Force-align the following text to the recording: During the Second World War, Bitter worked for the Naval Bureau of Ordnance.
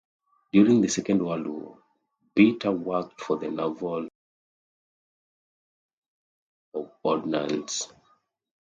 During 0.51 0.81
the 0.81 0.87
Second 0.87 1.23
World 1.23 1.45
War, 1.45 1.77
Bitter 2.33 2.71
worked 2.71 3.21
for 3.21 3.37
the 3.37 3.51
Naval 3.51 4.09
Bureau 6.73 6.73
of 6.73 6.91
Ordnance. 7.03 7.87